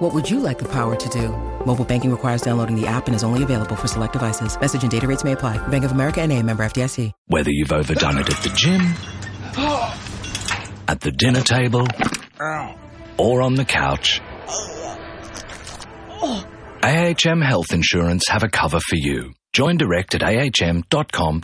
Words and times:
What 0.00 0.14
would 0.14 0.30
you 0.30 0.40
like 0.40 0.58
the 0.58 0.68
power 0.68 0.96
to 0.96 1.08
do? 1.10 1.28
Mobile 1.66 1.84
banking 1.84 2.10
requires 2.10 2.40
downloading 2.40 2.74
the 2.74 2.86
app 2.86 3.06
and 3.06 3.14
is 3.14 3.22
only 3.22 3.42
available 3.42 3.76
for 3.76 3.86
select 3.86 4.14
devices. 4.14 4.58
Message 4.58 4.80
and 4.82 4.90
data 4.90 5.06
rates 5.06 5.24
may 5.24 5.32
apply. 5.32 5.58
Bank 5.68 5.84
of 5.84 5.92
America 5.92 6.22
and 6.22 6.32
a 6.32 6.42
member 6.42 6.64
FDIC. 6.64 7.12
Whether 7.26 7.50
you've 7.50 7.70
overdone 7.70 8.16
it 8.16 8.30
at 8.30 8.42
the 8.42 8.48
gym, 8.48 8.80
at 10.88 11.00
the 11.00 11.10
dinner 11.10 11.42
table, 11.42 11.86
or 13.18 13.42
on 13.42 13.56
the 13.56 13.66
couch, 13.66 14.22
AHM 16.82 17.44
Health 17.44 17.74
Insurance 17.74 18.26
have 18.28 18.42
a 18.42 18.48
cover 18.48 18.80
for 18.80 18.96
you. 18.96 19.34
Join 19.52 19.76
direct 19.76 20.14
at 20.14 20.22
ahm.com.au. 20.22 21.40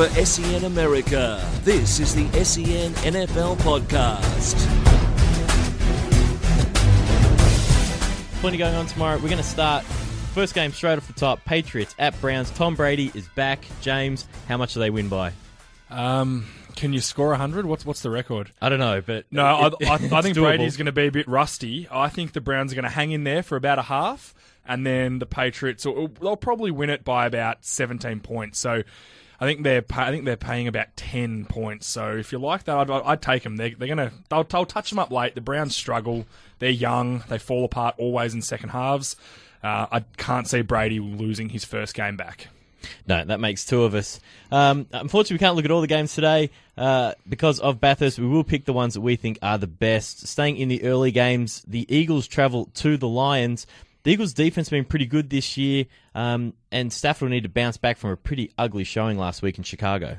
For 0.00 0.08
SEN 0.24 0.64
America, 0.64 1.46
this 1.62 2.00
is 2.00 2.14
the 2.14 2.26
SEN 2.42 2.94
NFL 3.12 3.56
Podcast. 3.56 4.56
Plenty 8.40 8.56
going 8.56 8.74
on 8.74 8.86
tomorrow. 8.86 9.16
We're 9.16 9.28
going 9.28 9.36
to 9.36 9.42
start 9.42 9.84
first 9.84 10.54
game 10.54 10.72
straight 10.72 10.96
off 10.96 11.06
the 11.06 11.12
top. 11.12 11.44
Patriots 11.44 11.94
at 11.98 12.18
Browns. 12.22 12.48
Tom 12.52 12.76
Brady 12.76 13.10
is 13.12 13.28
back. 13.36 13.62
James, 13.82 14.26
how 14.48 14.56
much 14.56 14.72
do 14.72 14.80
they 14.80 14.88
win 14.88 15.10
by? 15.10 15.34
Um, 15.90 16.46
can 16.76 16.94
you 16.94 17.02
score 17.02 17.28
100? 17.28 17.66
What's 17.66 17.84
what's 17.84 18.00
the 18.00 18.08
record? 18.08 18.52
I 18.58 18.70
don't 18.70 18.78
know, 18.78 19.02
but 19.02 19.26
No, 19.30 19.44
I, 19.44 19.66
it- 19.66 19.74
I, 19.86 19.90
I 19.90 19.94
it's 19.96 20.02
think 20.24 20.34
doable. 20.34 20.44
Brady's 20.44 20.78
going 20.78 20.86
to 20.86 20.92
be 20.92 21.08
a 21.08 21.12
bit 21.12 21.28
rusty. 21.28 21.86
I 21.90 22.08
think 22.08 22.32
the 22.32 22.40
Browns 22.40 22.72
are 22.72 22.74
going 22.74 22.84
to 22.84 22.88
hang 22.88 23.10
in 23.10 23.24
there 23.24 23.42
for 23.42 23.56
about 23.56 23.78
a 23.78 23.82
half, 23.82 24.34
and 24.64 24.86
then 24.86 25.18
the 25.18 25.26
Patriots 25.26 25.84
will, 25.84 26.08
they'll 26.08 26.38
probably 26.38 26.70
win 26.70 26.88
it 26.88 27.04
by 27.04 27.26
about 27.26 27.66
17 27.66 28.20
points. 28.20 28.58
So. 28.58 28.82
I 29.40 29.46
think 29.46 29.62
they're 29.62 29.84
I 29.90 30.10
think 30.10 30.26
they're 30.26 30.36
paying 30.36 30.68
about 30.68 30.94
ten 30.96 31.46
points. 31.46 31.86
So 31.86 32.16
if 32.16 32.30
you 32.30 32.38
like 32.38 32.64
that, 32.64 32.76
I'd, 32.76 32.90
I'd 32.90 33.22
take 33.22 33.42
them. 33.42 33.56
They're, 33.56 33.70
they're 33.70 33.88
gonna 33.88 34.12
they'll, 34.28 34.44
they'll 34.44 34.66
touch 34.66 34.90
them 34.90 34.98
up 34.98 35.10
late. 35.10 35.34
The 35.34 35.40
Browns 35.40 35.74
struggle. 35.74 36.26
They're 36.58 36.70
young. 36.70 37.24
They 37.28 37.38
fall 37.38 37.64
apart 37.64 37.94
always 37.98 38.34
in 38.34 38.42
second 38.42 38.68
halves. 38.68 39.16
Uh, 39.62 39.86
I 39.90 40.00
can't 40.18 40.46
see 40.46 40.62
Brady 40.62 41.00
losing 41.00 41.48
his 41.48 41.64
first 41.64 41.94
game 41.94 42.16
back. 42.16 42.48
No, 43.06 43.24
that 43.24 43.40
makes 43.40 43.64
two 43.64 43.82
of 43.82 43.94
us. 43.94 44.20
Um, 44.50 44.86
unfortunately, 44.92 45.34
we 45.34 45.38
can't 45.38 45.56
look 45.56 45.64
at 45.64 45.70
all 45.70 45.82
the 45.82 45.86
games 45.86 46.14
today 46.14 46.50
uh, 46.78 47.12
because 47.28 47.60
of 47.60 47.80
Bathurst. 47.80 48.18
We 48.18 48.26
will 48.26 48.44
pick 48.44 48.64
the 48.64 48.72
ones 48.72 48.94
that 48.94 49.02
we 49.02 49.16
think 49.16 49.38
are 49.42 49.58
the 49.58 49.66
best. 49.66 50.26
Staying 50.26 50.56
in 50.56 50.68
the 50.68 50.84
early 50.84 51.10
games, 51.10 51.62
the 51.66 51.84
Eagles 51.94 52.26
travel 52.26 52.70
to 52.76 52.96
the 52.96 53.08
Lions. 53.08 53.66
The 54.02 54.12
Eagles' 54.12 54.32
defense 54.32 54.68
has 54.68 54.70
been 54.70 54.86
pretty 54.86 55.04
good 55.04 55.28
this 55.28 55.58
year, 55.58 55.84
um, 56.14 56.54
and 56.72 56.92
Stafford 56.92 57.22
will 57.22 57.30
need 57.30 57.44
to 57.44 57.48
bounce 57.48 57.76
back 57.76 57.96
from 57.96 58.10
a 58.10 58.16
pretty 58.16 58.52
ugly 58.58 58.84
showing 58.84 59.18
last 59.18 59.42
week 59.42 59.58
in 59.58 59.64
Chicago. 59.64 60.18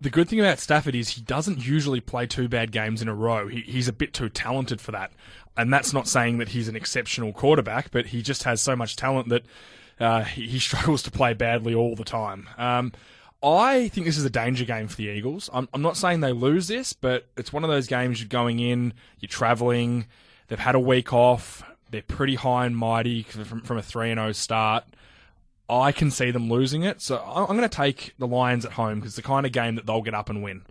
the, 0.00 0.10
good 0.10 0.28
thing 0.28 0.40
about 0.40 0.58
Stafford 0.58 0.94
is 0.94 1.10
he 1.10 1.22
doesn't 1.22 1.64
usually 1.64 2.00
play 2.00 2.26
two 2.26 2.48
bad 2.48 2.72
games 2.72 3.02
in 3.02 3.08
a 3.08 3.14
row. 3.14 3.48
He, 3.48 3.60
he's 3.60 3.88
a 3.88 3.92
bit 3.92 4.12
too 4.12 4.28
talented 4.28 4.80
for 4.80 4.92
that. 4.92 5.12
And 5.56 5.72
that's 5.72 5.92
not 5.92 6.06
saying 6.06 6.38
that 6.38 6.50
he's 6.50 6.68
an 6.68 6.76
exceptional 6.76 7.32
quarterback, 7.32 7.90
but 7.90 8.06
he 8.06 8.22
just 8.22 8.42
has 8.42 8.60
so 8.60 8.76
much 8.76 8.96
talent 8.96 9.30
that 9.30 9.44
uh, 9.98 10.24
he, 10.24 10.46
he 10.46 10.58
struggles 10.60 11.02
to 11.04 11.10
play 11.10 11.34
badly 11.34 11.74
all 11.74 11.94
the 11.94 12.04
time. 12.04 12.48
Um, 12.58 12.92
I 13.42 13.88
think 13.88 14.06
this 14.06 14.18
is 14.18 14.24
a 14.24 14.30
danger 14.30 14.64
game 14.64 14.88
for 14.88 14.96
the 14.96 15.08
Eagles. 15.08 15.48
I'm, 15.52 15.68
I'm 15.72 15.82
not 15.82 15.96
saying 15.96 16.20
they 16.20 16.32
lose 16.32 16.68
this, 16.68 16.92
but 16.92 17.26
it's 17.36 17.52
one 17.52 17.64
of 17.64 17.70
those 17.70 17.86
games 17.86 18.20
you're 18.20 18.28
going 18.28 18.60
in, 18.60 18.92
you're 19.20 19.28
traveling, 19.28 20.06
they've 20.48 20.58
had 20.58 20.74
a 20.74 20.80
week 20.80 21.12
off, 21.12 21.62
they're 21.90 22.02
pretty 22.02 22.34
high 22.34 22.66
and 22.66 22.76
mighty 22.76 23.22
from, 23.22 23.60
from 23.62 23.78
a 23.78 23.82
3 23.82 24.14
0 24.14 24.32
start. 24.32 24.84
I 25.68 25.92
can 25.92 26.10
see 26.10 26.30
them 26.30 26.48
losing 26.48 26.82
it, 26.84 27.00
so 27.02 27.16
I- 27.16 27.40
I'm 27.42 27.56
going 27.56 27.62
to 27.62 27.68
take 27.68 28.14
the 28.18 28.26
Lions 28.26 28.64
at 28.64 28.72
home 28.72 28.96
because 29.00 29.10
it's 29.10 29.16
the 29.16 29.22
kind 29.22 29.44
of 29.46 29.52
game 29.52 29.74
that 29.76 29.86
they'll 29.86 30.02
get 30.02 30.14
up 30.14 30.30
and 30.30 30.42
win. 30.42 30.62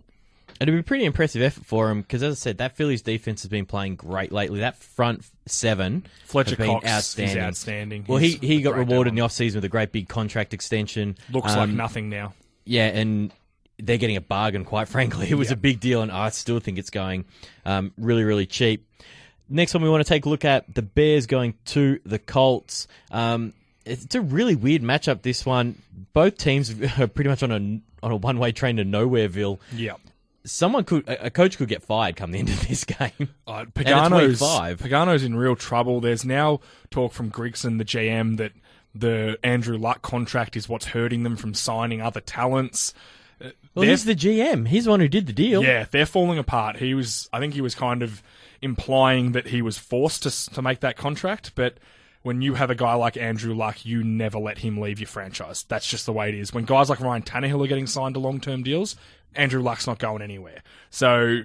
It'd 0.58 0.72
be 0.74 0.78
a 0.78 0.82
pretty 0.82 1.04
impressive 1.04 1.42
effort 1.42 1.66
for 1.66 1.88
them 1.88 2.00
because, 2.00 2.22
as 2.22 2.32
I 2.32 2.36
said, 2.36 2.58
that 2.58 2.76
Phillies 2.76 3.02
defense 3.02 3.42
has 3.42 3.50
been 3.50 3.66
playing 3.66 3.96
great 3.96 4.32
lately. 4.32 4.60
That 4.60 4.76
front 4.76 5.26
seven 5.44 6.06
Fletcher 6.24 6.56
been 6.56 6.68
Cox 6.70 6.86
outstanding. 6.88 7.36
is 7.36 7.42
outstanding. 7.42 8.04
Well, 8.08 8.16
he, 8.18 8.36
he 8.40 8.62
got 8.62 8.74
rewarded 8.74 9.10
in 9.10 9.16
the 9.16 9.20
offseason 9.20 9.56
with 9.56 9.64
a 9.66 9.68
great 9.68 9.92
big 9.92 10.08
contract 10.08 10.54
extension. 10.54 11.18
Looks 11.30 11.48
like 11.48 11.68
Um, 11.68 11.76
nothing 11.76 12.08
now. 12.08 12.32
Yeah, 12.64 12.86
and 12.86 13.32
they're 13.78 13.98
getting 13.98 14.16
a 14.16 14.22
bargain, 14.22 14.64
quite 14.64 14.88
frankly. 14.88 15.28
It 15.30 15.34
was 15.34 15.50
a 15.50 15.56
big 15.56 15.78
deal, 15.78 16.00
and 16.00 16.10
I 16.10 16.30
still 16.30 16.58
think 16.58 16.78
it's 16.78 16.88
going 16.88 17.26
um, 17.66 17.92
really, 17.98 18.24
really 18.24 18.46
cheap. 18.46 18.88
Next 19.50 19.74
one 19.74 19.82
we 19.82 19.90
want 19.90 20.06
to 20.06 20.08
take 20.08 20.24
a 20.24 20.30
look 20.30 20.46
at 20.46 20.74
the 20.74 20.80
Bears 20.80 21.26
going 21.26 21.52
to 21.66 22.00
the 22.06 22.18
Colts. 22.18 22.88
Um, 23.10 23.52
it's 23.86 24.14
a 24.14 24.20
really 24.20 24.54
weird 24.54 24.82
matchup, 24.82 25.22
this 25.22 25.46
one. 25.46 25.80
Both 26.12 26.36
teams 26.38 26.70
are 26.98 27.06
pretty 27.06 27.30
much 27.30 27.42
on 27.42 27.50
a 27.52 27.56
on 28.04 28.12
a 28.12 28.16
one 28.16 28.38
way 28.38 28.52
train 28.52 28.76
to 28.76 28.84
nowhereville. 28.84 29.58
Yeah. 29.74 29.94
Someone 30.44 30.84
could, 30.84 31.08
a 31.08 31.28
coach 31.28 31.58
could 31.58 31.68
get 31.68 31.82
fired 31.82 32.14
come 32.14 32.30
the 32.30 32.38
end 32.38 32.48
of 32.50 32.68
this 32.68 32.84
game. 32.84 33.30
Uh, 33.48 33.64
Pagano's, 33.74 34.38
25. 34.38 34.78
Pagano's 34.78 35.24
in 35.24 35.34
real 35.34 35.56
trouble. 35.56 36.00
There's 36.00 36.24
now 36.24 36.60
talk 36.92 37.12
from 37.12 37.32
Grigson, 37.32 37.78
the 37.78 37.84
GM, 37.84 38.36
that 38.36 38.52
the 38.94 39.38
Andrew 39.42 39.76
Luck 39.76 40.02
contract 40.02 40.54
is 40.56 40.68
what's 40.68 40.86
hurting 40.86 41.24
them 41.24 41.34
from 41.36 41.52
signing 41.52 42.00
other 42.00 42.20
talents. 42.20 42.94
Uh, 43.40 43.48
Well, 43.74 43.82
they're- 43.82 43.90
he's 43.90 44.04
the 44.04 44.14
GM. 44.14 44.68
He's 44.68 44.84
the 44.84 44.90
one 44.90 45.00
who 45.00 45.08
did 45.08 45.26
the 45.26 45.32
deal. 45.32 45.64
Yeah, 45.64 45.84
they're 45.90 46.06
falling 46.06 46.38
apart. 46.38 46.76
He 46.76 46.94
was, 46.94 47.28
I 47.32 47.40
think 47.40 47.52
he 47.54 47.60
was 47.60 47.74
kind 47.74 48.04
of 48.04 48.22
implying 48.62 49.32
that 49.32 49.48
he 49.48 49.62
was 49.62 49.78
forced 49.78 50.22
to 50.22 50.30
to 50.54 50.62
make 50.62 50.78
that 50.80 50.96
contract, 50.96 51.52
but 51.56 51.78
when 52.26 52.42
you 52.42 52.54
have 52.54 52.70
a 52.70 52.74
guy 52.74 52.94
like 52.94 53.16
Andrew 53.16 53.54
Luck, 53.54 53.86
you 53.86 54.02
never 54.02 54.36
let 54.36 54.58
him 54.58 54.80
leave 54.80 54.98
your 54.98 55.06
franchise. 55.06 55.64
That's 55.68 55.86
just 55.86 56.06
the 56.06 56.12
way 56.12 56.28
it 56.28 56.34
is. 56.34 56.52
When 56.52 56.64
guys 56.64 56.90
like 56.90 56.98
Ryan 56.98 57.22
Tannehill 57.22 57.64
are 57.64 57.68
getting 57.68 57.86
signed 57.86 58.14
to 58.14 58.20
long 58.20 58.40
term 58.40 58.64
deals, 58.64 58.96
Andrew 59.36 59.62
Luck's 59.62 59.86
not 59.86 60.00
going 60.00 60.22
anywhere. 60.22 60.62
So. 60.90 61.42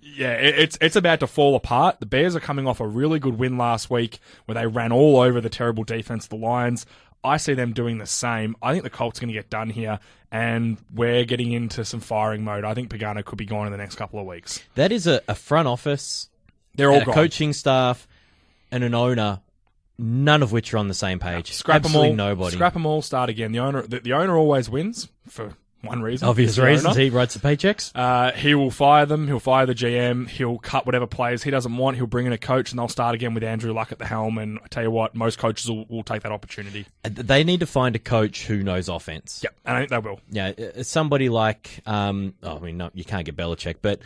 Yeah, 0.00 0.32
it's 0.32 0.78
it's 0.80 0.96
about 0.96 1.20
to 1.20 1.26
fall 1.26 1.54
apart. 1.54 2.00
The 2.00 2.06
Bears 2.06 2.34
are 2.34 2.40
coming 2.40 2.66
off 2.66 2.80
a 2.80 2.86
really 2.86 3.18
good 3.18 3.38
win 3.38 3.58
last 3.58 3.90
week 3.90 4.20
where 4.46 4.54
they 4.54 4.66
ran 4.66 4.90
all 4.90 5.18
over 5.18 5.38
the 5.38 5.50
terrible 5.50 5.84
defense 5.84 6.24
of 6.24 6.30
the 6.30 6.36
Lions. 6.36 6.86
I 7.22 7.36
see 7.36 7.52
them 7.52 7.74
doing 7.74 7.98
the 7.98 8.06
same. 8.06 8.56
I 8.62 8.72
think 8.72 8.84
the 8.84 8.90
Colts 8.90 9.18
are 9.18 9.22
going 9.22 9.34
to 9.34 9.38
get 9.38 9.50
done 9.50 9.68
here, 9.68 9.98
and 10.32 10.78
we're 10.94 11.26
getting 11.26 11.52
into 11.52 11.84
some 11.84 12.00
firing 12.00 12.42
mode. 12.42 12.64
I 12.64 12.72
think 12.72 12.88
Pagano 12.88 13.22
could 13.22 13.36
be 13.36 13.44
gone 13.44 13.66
in 13.66 13.72
the 13.72 13.76
next 13.76 13.96
couple 13.96 14.18
of 14.18 14.24
weeks. 14.24 14.62
That 14.76 14.92
is 14.92 15.06
a, 15.06 15.20
a 15.28 15.34
front 15.34 15.68
office, 15.68 16.30
They're 16.76 16.90
all 16.90 17.04
coaching 17.04 17.52
staff, 17.52 18.08
and 18.70 18.82
an 18.82 18.94
owner, 18.94 19.40
none 19.98 20.42
of 20.42 20.52
which 20.52 20.72
are 20.72 20.78
on 20.78 20.88
the 20.88 20.94
same 20.94 21.18
page. 21.18 21.52
Scrap 21.52 21.82
them 21.82 21.90
Absolutely 21.90 22.10
all. 22.10 22.16
nobody. 22.16 22.56
Scrap 22.56 22.72
them 22.72 22.86
all. 22.86 23.02
Start 23.02 23.30
again. 23.30 23.52
The 23.52 23.58
owner. 23.58 23.82
The, 23.82 24.00
the 24.00 24.12
owner 24.12 24.36
always 24.36 24.70
wins 24.70 25.08
for 25.26 25.54
one 25.82 26.02
reason. 26.02 26.28
Obvious 26.28 26.58
reasons. 26.58 26.86
owner. 26.86 27.00
He 27.00 27.10
writes 27.10 27.34
the 27.34 27.40
paychecks. 27.40 27.92
Uh, 27.94 28.32
he 28.32 28.54
will 28.54 28.70
fire 28.70 29.06
them. 29.06 29.26
He'll 29.26 29.38
fire 29.38 29.66
the 29.66 29.74
GM. 29.74 30.28
He'll 30.28 30.58
cut 30.58 30.86
whatever 30.86 31.06
players 31.06 31.42
he 31.42 31.50
doesn't 31.50 31.76
want. 31.76 31.96
He'll 31.96 32.06
bring 32.06 32.26
in 32.26 32.32
a 32.32 32.38
coach, 32.38 32.70
and 32.70 32.78
they'll 32.78 32.88
start 32.88 33.14
again 33.14 33.34
with 33.34 33.44
Andrew 33.44 33.72
Luck 33.72 33.92
at 33.92 33.98
the 33.98 34.06
helm. 34.06 34.38
And 34.38 34.58
I 34.62 34.66
tell 34.68 34.82
you 34.82 34.90
what, 34.90 35.14
most 35.14 35.38
coaches 35.38 35.68
will, 35.70 35.84
will 35.86 36.02
take 36.02 36.22
that 36.22 36.32
opportunity. 36.32 36.86
They 37.02 37.44
need 37.44 37.60
to 37.60 37.66
find 37.66 37.94
a 37.94 38.00
coach 38.00 38.46
who 38.46 38.62
knows 38.62 38.88
offense. 38.88 39.40
Yep, 39.42 39.54
and 39.64 39.76
I 39.76 39.80
think 39.80 39.90
they 39.90 39.98
will. 39.98 40.20
Yeah, 40.30 40.52
uh, 40.78 40.82
somebody 40.82 41.28
like, 41.28 41.80
um, 41.86 42.34
oh, 42.42 42.56
I 42.56 42.60
mean, 42.60 42.76
no, 42.76 42.90
you 42.94 43.04
can't 43.04 43.24
get 43.24 43.36
Belichick, 43.36 43.76
but 43.82 44.00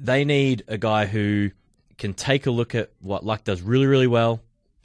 they 0.00 0.24
need 0.24 0.64
a 0.68 0.78
guy 0.78 1.06
who 1.06 1.50
can 1.98 2.14
take 2.14 2.46
a 2.46 2.50
look 2.50 2.74
at 2.74 2.90
what 3.00 3.24
Luck 3.24 3.44
does 3.44 3.62
really, 3.62 3.86
really 3.86 4.08
well 4.08 4.40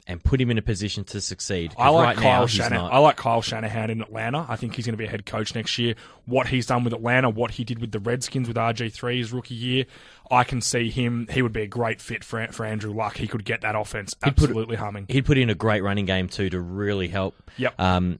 and 0.08 0.24
put 0.24 0.40
him 0.40 0.50
in 0.50 0.56
a 0.56 0.62
position 0.62 1.04
to 1.04 1.20
succeed. 1.20 1.74
I 1.78 1.90
like 1.90 2.16
right 2.16 2.16
Kyle 2.16 2.46
he's 2.46 2.56
Shanahan. 2.56 2.90
I 2.90 2.98
like 2.98 3.16
Kyle 3.16 3.42
Shanahan 3.42 3.90
in 3.90 4.00
Atlanta. 4.00 4.46
I 4.48 4.56
think 4.56 4.74
he's 4.74 4.86
going 4.86 4.94
to 4.94 4.98
be 4.98 5.04
a 5.04 5.08
head 5.10 5.26
coach 5.26 5.54
next 5.54 5.78
year. 5.78 5.94
What 6.24 6.48
he's 6.48 6.66
done 6.66 6.82
with 6.82 6.94
Atlanta, 6.94 7.28
what 7.28 7.52
he 7.52 7.62
did 7.64 7.78
with 7.78 7.92
the 7.92 8.00
Redskins 8.00 8.48
with 8.48 8.56
RG 8.56 8.90
three 8.92 9.18
his 9.18 9.32
rookie 9.32 9.54
year, 9.54 9.84
I 10.30 10.44
can 10.44 10.60
see 10.62 10.88
him. 10.90 11.28
He 11.30 11.42
would 11.42 11.52
be 11.52 11.62
a 11.62 11.66
great 11.66 12.00
fit 12.00 12.24
for 12.24 12.46
for 12.48 12.64
Andrew 12.64 12.92
Luck. 12.92 13.18
He 13.18 13.28
could 13.28 13.44
get 13.44 13.60
that 13.60 13.76
offense 13.76 14.14
He'd 14.24 14.34
put- 14.36 14.44
absolutely 14.48 14.76
humming. 14.76 15.04
He'd 15.08 15.26
put 15.26 15.36
in 15.38 15.50
a 15.50 15.54
great 15.54 15.82
running 15.82 16.06
game 16.06 16.28
too 16.28 16.48
to 16.50 16.58
really 16.60 17.08
help. 17.08 17.34
Yep. 17.58 17.78
Um, 17.78 18.18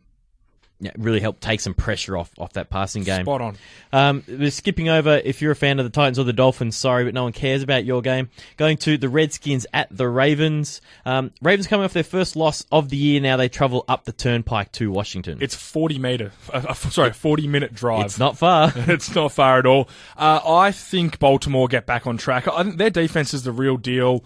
yeah, 0.81 0.93
really 0.97 1.19
help 1.19 1.41
take 1.41 1.61
some 1.61 1.75
pressure 1.75 2.17
off 2.17 2.31
off 2.39 2.53
that 2.53 2.71
passing 2.71 3.03
game. 3.03 3.25
Spot 3.25 3.41
on. 3.41 3.57
Um, 3.93 4.23
we're 4.29 4.51
skipping 4.51 4.89
over 4.89 5.21
if 5.25 5.43
you're 5.43 5.51
a 5.51 5.57
fan 5.57 5.81
of 5.81 5.85
the 5.85 5.91
Titans 5.91 6.19
or 6.19 6.25
the 6.25 6.33
Dolphins. 6.33 6.77
Sorry, 6.77 7.05
but 7.05 7.15
no 7.15 7.25
one 7.25 7.33
cares 7.33 7.63
about 7.63 7.85
your 7.85 8.01
game. 8.01 8.31
Going 8.57 8.77
to 8.79 8.97
the 8.97 9.09
Redskins 9.09 9.67
at 9.75 9.89
the 9.91 10.09
Ravens. 10.09 10.81
Um, 11.05 11.33
Ravens 11.43 11.67
coming 11.67 11.85
off 11.85 11.93
their 11.93 12.05
first 12.05 12.37
loss 12.37 12.65
of 12.71 12.91
the 12.91 12.97
year. 12.97 13.21
Now 13.21 13.37
they 13.37 13.49
travel 13.49 13.85
up 13.89 14.05
the 14.05 14.13
Turnpike 14.13 14.71
to 14.73 14.91
Washington. 14.93 15.39
It's 15.41 15.57
40 15.57 15.99
meter, 15.99 16.33
uh, 16.53 16.65
uh, 16.69 16.75
sorry, 16.75 17.13
40 17.13 17.49
minute 17.49 17.75
drive. 17.75 18.07
It's 18.07 18.19
not 18.19 18.39
far. 18.39 18.73
it's 18.77 19.13
not 19.15 19.33
far 19.33 19.59
at 19.59 19.67
all. 19.67 19.89
Uh, 20.17 20.41
I 20.47 20.71
think 20.71 21.19
Baltimore 21.19 21.67
get 21.67 21.87
back 21.87 22.07
on 22.07 22.19
track. 22.19 22.47
I 22.47 22.63
think 22.63 22.77
their 22.77 22.91
defense 22.91 23.35
is 23.35 23.43
the 23.43 23.53
real 23.53 23.77
deal. 23.77 24.25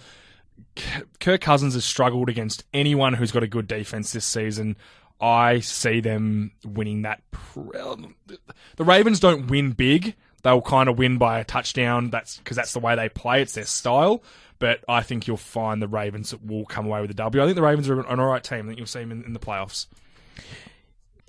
Kirk 1.21 1.41
Cousins 1.41 1.75
has 1.75 1.85
struggled 1.85 2.29
against 2.29 2.65
anyone 2.73 3.15
who's 3.15 3.31
got 3.31 3.43
a 3.43 3.49
good 3.49 3.69
defense 3.69 4.13
this 4.13 4.25
season. 4.25 4.77
I 5.23 5.61
see 5.61 6.01
them 6.01 6.51
winning 6.65 7.03
that. 7.03 7.23
The 7.55 8.85
Ravens 8.85 9.21
don't 9.21 9.47
win 9.47 9.71
big. 9.71 10.17
They'll 10.43 10.61
kind 10.61 10.89
of 10.89 10.99
win 10.99 11.19
by 11.19 11.39
a 11.39 11.45
touchdown. 11.45 12.11
That's 12.11 12.39
because 12.39 12.57
that's 12.57 12.73
the 12.73 12.81
way 12.81 12.97
they 12.97 13.09
play. 13.09 13.41
It's 13.41 13.55
their 13.55 13.65
style. 13.65 14.25
But 14.59 14.85
I 14.89 15.03
think 15.03 15.29
you'll 15.29 15.37
find 15.37 15.81
the 15.81 15.89
Ravens 15.89 16.35
will 16.35 16.65
come 16.65 16.87
away 16.87 17.01
with 17.01 17.11
a 17.13 17.15
W. 17.15 17.41
I 17.43 17.47
think 17.47 17.55
the 17.55 17.63
Ravens 17.63 17.89
are 17.89 18.01
an 18.01 18.21
all 18.21 18.27
right 18.27 18.43
team. 18.43 18.65
I 18.65 18.67
think 18.67 18.79
you'll 18.79 18.87
see 18.87 19.01
them 19.01 19.13
in, 19.13 19.25
in 19.25 19.33
the 19.33 19.39
playoffs. 19.39 19.87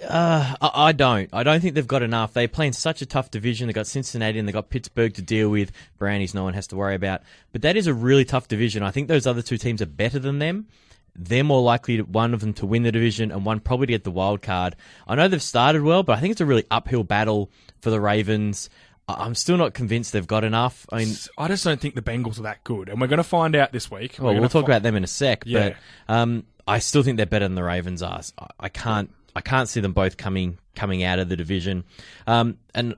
Uh, 0.03 0.55
I, 0.59 0.91
don't. 0.91 1.29
I 1.31 1.43
don't 1.43 1.61
think 1.61 1.75
they've 1.75 1.87
got 1.87 2.01
enough. 2.01 2.33
They 2.33 2.47
play 2.47 2.67
in 2.67 2.73
such 2.73 3.01
a 3.01 3.05
tough 3.05 3.31
division. 3.31 3.67
They've 3.67 3.75
got 3.75 3.87
Cincinnati 3.87 4.39
and 4.39 4.47
they've 4.47 4.53
got 4.53 4.69
Pittsburgh 4.69 5.13
to 5.13 5.21
deal 5.21 5.49
with. 5.49 5.71
Brownies, 5.97 6.33
no 6.33 6.43
one 6.43 6.53
has 6.55 6.67
to 6.67 6.75
worry 6.75 6.95
about. 6.95 7.21
But 7.51 7.61
that 7.61 7.77
is 7.77 7.87
a 7.87 7.93
really 7.93 8.25
tough 8.25 8.47
division. 8.47 8.83
I 8.83 8.91
think 8.91 9.07
those 9.07 9.27
other 9.27 9.41
two 9.41 9.57
teams 9.57 9.81
are 9.81 9.87
better 9.87 10.19
than 10.19 10.39
them. 10.39 10.67
They're 11.15 11.43
more 11.43 11.61
likely, 11.61 11.97
to, 11.97 12.03
one 12.03 12.33
of 12.33 12.39
them, 12.39 12.53
to 12.53 12.65
win 12.65 12.83
the 12.83 12.91
division 12.91 13.31
and 13.31 13.45
one 13.45 13.59
probably 13.59 13.87
to 13.87 13.93
get 13.93 14.03
the 14.03 14.11
wild 14.11 14.41
card. 14.41 14.75
I 15.07 15.13
know 15.15 15.27
they've 15.27 15.41
started 15.41 15.83
well, 15.83 16.01
but 16.03 16.17
I 16.17 16.21
think 16.21 16.31
it's 16.31 16.41
a 16.41 16.45
really 16.45 16.65
uphill 16.71 17.03
battle 17.03 17.51
for 17.81 17.89
the 17.91 18.01
Ravens. 18.01 18.69
I'm 19.07 19.35
still 19.35 19.57
not 19.57 19.73
convinced 19.73 20.13
they've 20.13 20.25
got 20.25 20.43
enough. 20.43 20.87
I 20.91 20.99
mean, 20.99 21.13
I 21.37 21.47
just 21.49 21.63
don't 21.65 21.79
think 21.79 21.93
the 21.95 22.01
Bengals 22.01 22.39
are 22.39 22.43
that 22.43 22.63
good, 22.63 22.89
and 22.89 22.99
we're 23.01 23.07
going 23.07 23.17
to 23.17 23.23
find 23.23 23.55
out 23.55 23.71
this 23.71 23.91
week. 23.91 24.15
Well, 24.19 24.33
we'll 24.33 24.49
talk 24.49 24.63
about 24.65 24.81
them 24.81 24.95
in 24.95 25.03
a 25.03 25.07
sec. 25.07 25.43
Yeah. 25.45 25.75
But 26.07 26.13
um, 26.15 26.45
I 26.65 26.79
still 26.79 27.03
think 27.03 27.17
they're 27.17 27.25
better 27.25 27.45
than 27.45 27.55
the 27.55 27.63
Ravens 27.63 28.01
are. 28.01 28.21
I- 28.39 28.47
I 28.61 28.69
can't. 28.69 29.13
I 29.35 29.41
can't 29.41 29.67
see 29.67 29.81
them 29.81 29.93
both 29.93 30.15
coming 30.17 30.57
coming 30.75 31.03
out 31.03 31.19
of 31.19 31.27
the 31.27 31.35
division. 31.35 31.83
Um, 32.27 32.57
and 32.73 32.95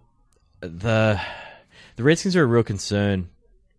the 0.61 1.19
the 1.95 2.03
Redskins 2.03 2.35
are 2.35 2.43
a 2.43 2.45
real 2.45 2.63
concern 2.63 3.29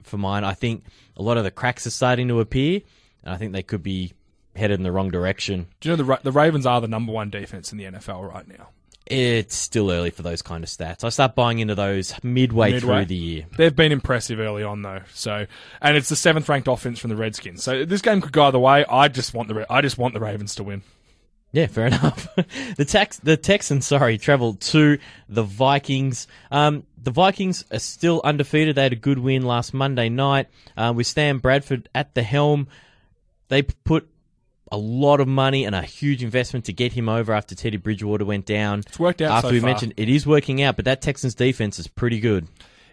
for 0.03 0.19
mine. 0.19 0.43
I 0.45 0.55
think 0.55 0.85
a 1.17 1.23
lot 1.23 1.37
of 1.39 1.45
the 1.45 1.51
cracks 1.51 1.87
are 1.87 1.91
starting 1.91 2.29
to 2.29 2.41
appear, 2.41 2.81
and 3.23 3.33
I 3.35 3.37
think 3.37 3.53
they 3.53 3.63
could 3.63 3.83
be 3.83 4.13
headed 4.57 4.79
in 4.81 4.85
the 4.85 4.93
wrong 4.93 5.11
direction. 5.11 5.67
Do 5.81 5.89
you 5.91 5.97
know 5.97 6.03
the 6.03 6.21
the 6.23 6.33
Ravens 6.33 6.67
are 6.67 6.81
the 6.81 6.89
number 6.89 7.13
one 7.13 7.31
defense 7.31 7.73
in 7.73 7.79
the 7.79 7.85
NFL 7.85 8.29
right 8.33 8.47
now? 8.49 8.69
It's 9.09 9.55
still 9.55 9.93
early 9.93 10.11
for 10.11 10.23
those 10.23 10.43
kind 10.43 10.65
of 10.65 10.69
stats. 10.71 11.05
I 11.05 11.11
start 11.11 11.37
buying 11.37 11.61
into 11.61 11.77
those 11.77 12.13
midway, 12.25 12.73
Midway. 12.73 12.81
through 12.81 13.05
the 13.05 13.15
year. 13.15 13.47
They've 13.57 13.75
been 13.75 13.93
impressive 13.93 14.41
early 14.41 14.65
on 14.65 14.83
though. 14.83 15.03
So, 15.15 15.47
and 15.81 15.97
it's 15.97 16.09
the 16.09 16.17
seventh 16.17 16.49
ranked 16.49 16.67
offense 16.67 16.99
from 16.99 17.11
the 17.11 17.17
Redskins. 17.17 17.63
So 17.63 17.85
this 17.85 18.03
game 18.03 18.21
could 18.21 18.33
go 18.33 18.47
either 18.47 18.59
way. 18.59 18.85
I 18.85 19.07
just 19.07 19.33
want 19.33 19.49
the 19.49 19.65
I 19.71 19.81
just 19.81 19.97
want 19.97 20.15
the 20.15 20.21
Ravens 20.21 20.57
to 20.57 20.65
win. 20.65 20.83
Yeah, 21.53 21.69
fair 21.69 21.87
enough. 21.87 22.27
the 22.77 22.85
Tex, 22.85 23.19
the 23.19 23.37
Texans, 23.37 23.87
sorry, 23.87 24.19
travelled 24.19 24.61
to 24.63 24.99
the 25.29 25.45
Vikings. 25.45 26.27
Um, 26.51 26.83
the 27.01 27.13
Vikings 27.13 27.65
are 27.71 27.79
still 27.79 28.21
undefeated. 28.25 28.75
They 28.75 28.83
had 28.83 28.93
a 28.93 28.97
good 28.97 29.21
win 29.21 29.43
last 29.47 29.73
Monday 29.73 30.09
night 30.09 30.49
uh, 30.77 30.93
with 30.95 31.07
Sam 31.07 31.39
Bradford 31.39 31.89
at 31.95 32.15
the 32.15 32.25
helm. 32.25 32.67
They 33.49 33.63
put 33.63 34.09
a 34.73 34.77
lot 34.77 35.21
of 35.21 35.29
money 35.29 35.65
and 35.65 35.75
a 35.75 35.83
huge 35.83 36.23
investment 36.25 36.65
to 36.67 36.73
get 36.73 36.93
him 36.93 37.09
over 37.09 37.33
after 37.33 37.55
Teddy 37.55 37.77
Bridgewater 37.77 38.25
went 38.25 38.47
down. 38.47 38.81
It's 38.81 38.99
worked 38.99 39.23
out 39.23 39.31
After 39.31 39.49
so 39.49 39.53
we 39.53 39.61
far. 39.61 39.71
mentioned, 39.71 39.95
it 39.97 40.09
is 40.09 40.27
working 40.27 40.63
out, 40.63 40.77
but 40.77 40.85
that 40.87 41.01
Texans 41.03 41.35
defense 41.35 41.79
is 41.79 41.87
pretty 41.87 42.19
good. 42.21 42.49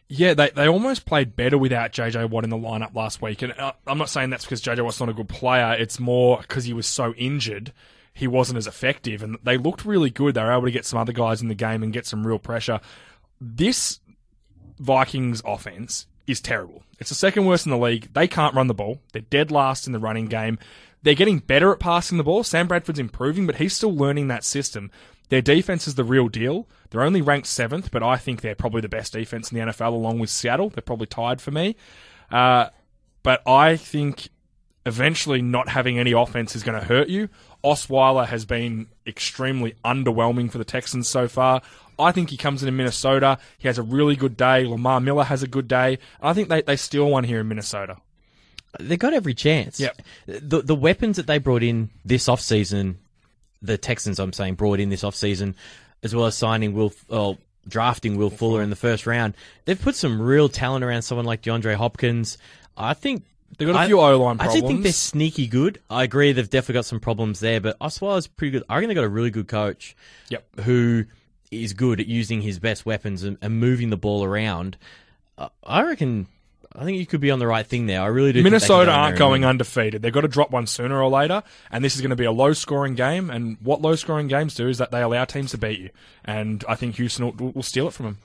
Yeah, 0.08 0.34
they, 0.36 0.52
they 0.52 0.68
almost 0.68 1.06
played 1.06 1.36
better 1.36 1.58
without 1.58 1.92
JJ 1.92 2.30
Watt 2.30 2.44
in 2.44 2.50
the 2.52 2.58
lineup 2.58 2.94
last 2.96 3.22
week. 3.22 3.42
And 3.42 3.54
uh, 3.54 3.74
I'm 3.88 3.98
not 3.98 4.10
saying 4.10 4.30
that's 4.30 4.46
because 4.46 4.62
JJ 4.62 4.84
Watt's 4.84 5.00
not 5.00 5.10
a 5.10 5.14
good 5.14 5.30
player. 5.30 5.74
It's 5.74 6.00
more 6.00 6.38
because 6.38 6.66
he 6.66 6.74
was 6.74 6.86
so 6.86 7.14
injured, 7.16 7.74
he 8.14 8.28
wasn't 8.28 8.58
as 8.58 8.68
effective. 8.68 9.24
And 9.24 9.38
they 9.44 9.58
looked 9.58 9.86
really 9.86 10.12
good. 10.12 10.36
They 10.36 10.44
were 10.44 10.52
able 10.52 10.66
to 10.66 10.72
get 10.72 10.86
some 10.86 11.00
other 11.00 11.14
guys 11.14 11.42
in 11.42 11.48
the 11.48 11.56
game 11.56 11.82
and 11.82 11.92
get 11.92 12.06
some 12.06 12.28
real 12.28 12.38
pressure. 12.38 12.80
This 13.42 14.00
Vikings 14.78 15.42
offense 15.46 16.06
is 16.28 16.40
terrible. 16.42 16.84
It's 17.00 17.10
the 17.10 17.16
second 17.16 17.46
worst 17.46 17.66
in 17.66 17.72
the 17.72 17.78
league. 17.78 18.14
They 18.14 18.28
can't 18.28 18.54
run 18.54 18.68
the 18.68 18.74
ball. 18.74 19.00
They're 19.14 19.22
dead 19.24 19.52
last 19.52 19.88
in 19.88 19.94
the 19.94 20.00
running 20.00 20.28
game. 20.28 20.60
They're 21.04 21.14
getting 21.14 21.40
better 21.40 21.72
at 21.72 21.80
passing 21.80 22.18
the 22.18 22.24
ball. 22.24 22.44
Sam 22.44 22.68
Bradford's 22.68 23.00
improving, 23.00 23.46
but 23.46 23.58
he's 23.58 23.76
still 23.76 23.94
learning 23.94 24.30
that 24.30 24.44
system. 24.44 24.90
Their 25.30 25.42
defense 25.42 25.88
is 25.88 25.96
the 25.96 26.04
real 26.04 26.28
deal. 26.28 26.68
They're 26.90 27.04
only 27.04 27.22
ranked 27.22 27.48
seventh, 27.48 27.92
but 27.92 28.04
I 28.04 28.18
think 28.18 28.42
they're 28.42 28.56
probably 28.56 28.82
the 28.82 28.90
best 28.90 29.14
defense 29.14 29.52
in 29.52 29.58
the 29.58 29.66
NFL 29.66 29.94
along 29.94 30.20
with 30.20 30.30
Seattle. 30.30 30.70
They're 30.70 30.82
probably 30.82 31.08
tied 31.08 31.42
for 31.42 31.52
me. 31.52 31.76
Uh, 32.32 32.70
but 33.24 33.42
I 33.48 33.76
think 33.76 34.30
eventually 34.86 35.42
not 35.42 35.70
having 35.70 35.98
any 35.98 36.12
offense 36.12 36.56
is 36.56 36.64
going 36.64 36.80
to 36.80 36.86
hurt 36.86 37.10
you. 37.10 37.30
Osweiler 37.64 38.28
has 38.28 38.46
been 38.46 38.88
extremely 39.08 39.74
underwhelming 39.86 40.52
for 40.52 40.58
the 40.58 40.66
Texans 40.66 41.08
so 41.08 41.28
far. 41.28 41.62
I 41.98 42.12
think 42.12 42.30
he 42.30 42.38
comes 42.38 42.64
into 42.64 42.72
Minnesota. 42.72 43.38
He 43.58 43.68
has 43.68 43.78
a 43.78 43.84
really 43.84 44.16
good 44.16 44.36
day. 44.36 44.66
Lamar 44.66 45.00
Miller 45.00 45.24
has 45.24 45.44
a 45.44 45.48
good 45.48 45.68
day. 45.68 46.00
I 46.22 46.34
think 46.34 46.50
they, 46.50 46.62
they 46.62 46.76
steal 46.76 47.10
one 47.10 47.24
here 47.24 47.40
in 47.40 47.48
Minnesota. 47.48 47.98
They 48.80 48.98
got 48.98 49.14
every 49.14 49.34
chance. 49.34 49.80
Yep. 49.80 50.02
The 50.26 50.62
the 50.62 50.76
weapons 50.76 51.18
that 51.18 51.28
they 51.28 51.38
brought 51.38 51.64
in 51.64 51.90
this 52.04 52.28
offseason, 52.28 52.96
the 53.62 53.78
Texans, 53.78 54.20
I'm 54.20 54.34
saying, 54.34 54.56
brought 54.56 54.80
in 54.80 54.90
this 54.90 55.04
offseason, 55.04 55.56
as 56.02 56.16
well 56.16 56.26
as 56.26 56.36
signing 56.36 56.74
Will, 56.74 56.94
oh, 57.10 57.38
drafting 57.68 58.18
Will 58.18 58.30
Fuller 58.30 58.62
in 58.62 58.70
the 58.70 58.76
first 58.76 59.06
round, 59.06 59.36
they've 59.66 59.82
put 59.82 59.96
some 59.96 60.22
real 60.22 60.50
talent 60.50 60.84
around 60.84 61.04
someone 61.04 61.26
like 61.26 61.42
DeAndre 61.42 61.76
Hopkins. 61.76 62.38
I 62.76 62.94
think 62.94 63.24
They've 63.58 63.68
got 63.68 63.84
a 63.84 63.88
few 63.88 64.00
O-line 64.02 64.38
I 64.40 64.46
actually 64.46 64.62
think 64.62 64.84
they're 64.84 64.92
sneaky 64.92 65.46
good. 65.46 65.80
I 65.90 66.04
agree, 66.04 66.32
they've 66.32 66.50
definitely 66.50 66.74
got 66.74 66.86
some 66.86 67.00
problems 67.00 67.40
there, 67.40 67.62
but 67.62 67.78
Osweiler's 67.80 68.26
pretty 68.26 68.52
good. 68.52 68.64
I 68.68 68.76
reckon 68.76 68.88
they 68.88 68.96
got 68.96 69.04
a 69.04 69.10
really 69.10 69.30
good 69.30 69.48
coach. 69.48 69.96
Yep. 70.30 70.62
Who 70.62 71.06
is 71.52 71.74
good 71.74 72.00
at 72.00 72.08
using 72.08 72.42
his 72.42 72.60
best 72.60 72.86
weapons 72.86 73.24
and, 73.24 73.38
and 73.42 73.60
moving 73.60 73.90
the 73.90 73.98
ball 73.98 74.24
around. 74.24 74.78
Uh, 75.38 75.50
I 75.64 75.84
reckon. 75.84 76.28
I 76.76 76.86
think 76.86 76.98
you 76.98 77.06
could 77.06 77.22
be 77.22 77.32
on 77.32 77.40
the 77.40 77.48
right 77.48 77.66
thing 77.66 77.86
there. 77.86 78.02
I 78.02 78.08
really 78.08 78.32
do. 78.32 78.40
think 78.40 78.46
they 78.46 78.50
can 78.50 78.54
Minnesota 78.54 78.92
aren't 78.92 79.18
going 79.18 79.46
undefeated. 79.46 80.02
They've 80.02 80.14
got 80.14 80.22
to 80.22 80.28
drop 80.28 80.52
one 80.52 80.66
sooner 80.66 81.02
or 81.02 81.10
later, 81.10 81.44
and 81.72 81.84
this 81.84 81.96
is 81.96 82.02
going 82.02 82.10
to 82.10 82.16
be 82.16 82.26
a 82.26 82.32
low-scoring 82.32 82.96
game. 82.96 83.30
And 83.30 83.58
what 83.62 83.82
low-scoring 83.82 84.28
games 84.28 84.56
do 84.56 84.68
is 84.68 84.80
that 84.80 84.92
they 84.92 85.02
allow 85.02 85.26
teams 85.26 85.52
to 85.52 85.58
beat 85.58 85.80
you, 85.80 85.90
and 86.26 86.64
I 86.68 86.76
think 86.76 86.96
Houston 86.96 87.26
will, 87.26 87.52
will 87.52 87.64
steal 87.64 87.88
it 87.88 87.94
from 87.94 88.06
them. 88.06 88.18